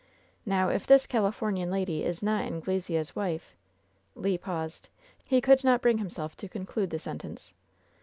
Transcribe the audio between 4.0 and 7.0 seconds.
Le paused. He could not bring himself to conclude the